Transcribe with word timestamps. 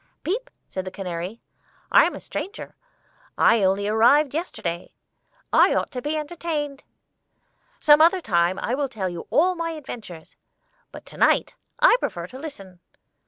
"Peep," 0.23 0.49
said 0.67 0.83
the 0.83 0.89
canary. 0.89 1.41
"I'm 1.91 2.15
a 2.15 2.19
stranger; 2.19 2.75
I 3.37 3.61
only 3.61 3.87
arrived 3.87 4.33
yesterday, 4.33 4.93
and 5.53 5.61
I 5.61 5.75
ought 5.75 5.91
to 5.91 6.01
be 6.01 6.17
entertained. 6.17 6.81
Some 7.79 8.01
other 8.01 8.19
time 8.19 8.57
I 8.57 8.73
will 8.73 8.89
tell 8.89 9.09
you 9.09 9.27
all 9.29 9.53
my 9.53 9.73
adventures, 9.73 10.35
but 10.91 11.05
to 11.05 11.17
night 11.17 11.53
I 11.79 11.97
prefer 11.99 12.25
to 12.25 12.39
listen. 12.39 12.79